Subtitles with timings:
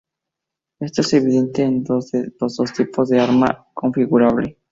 [0.79, 4.57] Esto es evidente en dos de los tipos de arma configurable.